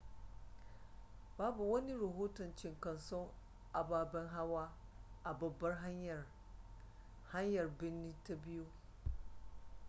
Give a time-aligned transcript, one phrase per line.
[1.37, 3.27] babu wani rahoton cinkoson
[3.73, 4.71] ababen hawa
[5.23, 6.25] a babbar hanyar
[7.31, 8.65] hanyar birnin ta biyu